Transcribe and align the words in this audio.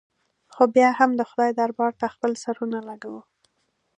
خو 0.53 0.63
بیا 0.75 0.89
هم 0.99 1.11
د 1.15 1.21
خدای 1.29 1.51
دربار 1.59 1.91
ته 1.99 2.07
خپل 2.13 2.31
سرونه 2.43 2.79
لږوو. 2.87 3.21